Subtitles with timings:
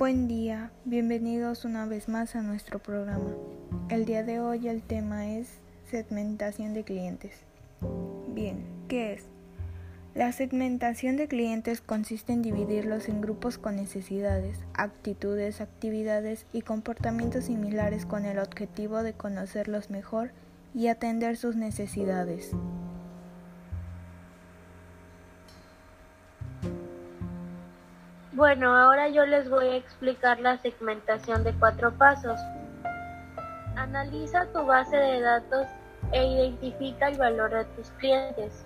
[0.00, 3.34] Buen día, bienvenidos una vez más a nuestro programa.
[3.90, 5.58] El día de hoy el tema es
[5.90, 7.34] segmentación de clientes.
[8.28, 9.24] Bien, ¿qué es?
[10.14, 17.44] La segmentación de clientes consiste en dividirlos en grupos con necesidades, actitudes, actividades y comportamientos
[17.44, 20.30] similares con el objetivo de conocerlos mejor
[20.74, 22.52] y atender sus necesidades.
[28.40, 32.40] Bueno, ahora yo les voy a explicar la segmentación de cuatro pasos.
[33.76, 35.66] Analiza tu base de datos
[36.10, 38.64] e identifica el valor de tus clientes.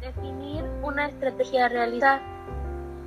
[0.00, 2.20] Definir una estrategia a realizar.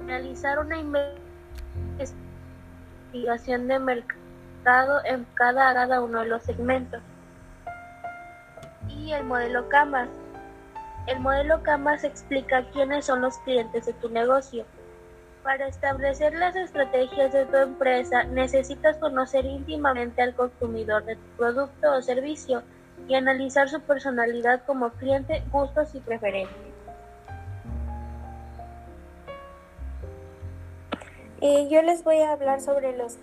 [0.06, 7.02] Realizar una investigación de mercado en cada, cada uno de los segmentos.
[8.88, 10.08] Y el modelo Canvas
[11.08, 14.66] el modelo Canvas explica quiénes son los clientes de tu negocio.
[15.44, 21.92] Para establecer las estrategias de tu empresa necesitas conocer íntimamente al consumidor de tu producto
[21.92, 22.62] o servicio
[23.08, 26.60] y analizar su personalidad como cliente, gustos y preferencias.
[31.42, 33.18] Y yo les voy a hablar sobre los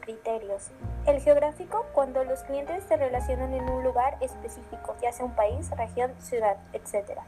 [0.00, 0.70] criterios.
[1.08, 5.70] El geográfico, cuando los clientes se relacionan en un lugar específico, ya sea un país,
[5.70, 7.18] región, ciudad, etc.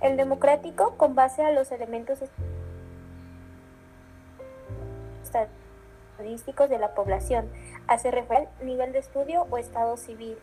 [0.00, 2.20] El democrático, con base a los elementos
[5.24, 7.50] estadísticos de la población,
[7.88, 10.38] hace referencia al nivel de estudio o estado civil.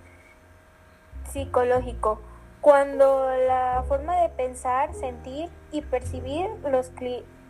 [1.32, 2.20] Psicológico,
[2.60, 7.43] cuando la forma de pensar, sentir y percibir los clientes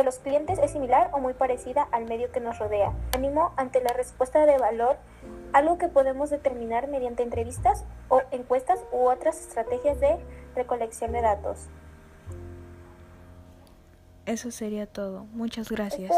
[0.00, 2.92] de los clientes es similar o muy parecida al medio que nos rodea.
[3.14, 4.96] Ánimo ante la respuesta de valor,
[5.52, 10.18] algo que podemos determinar mediante entrevistas o encuestas u otras estrategias de
[10.54, 11.68] recolección de datos.
[14.24, 15.26] Eso sería todo.
[15.32, 16.10] Muchas gracias.